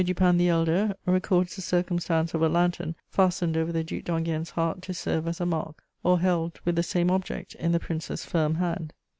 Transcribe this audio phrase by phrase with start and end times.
[0.03, 4.81] Dupin the Elder records the circumstance of a lantern fastened over the Duc d'Enghien's heart
[4.81, 8.55] to serve as a mark, or held, with the same object, in the Prince's firm
[8.55, 8.93] hand.